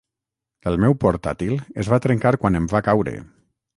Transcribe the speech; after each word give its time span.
El 0.69 0.77
meu 0.83 0.95
portàtil 1.03 1.53
es 1.83 1.91
va 1.93 1.99
trencar 2.07 2.33
quan 2.45 2.59
em 2.61 2.67
va 2.73 2.83
caure. 2.89 3.15